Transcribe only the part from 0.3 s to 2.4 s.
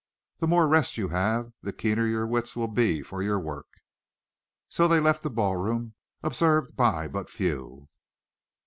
"The more rest you have the keener your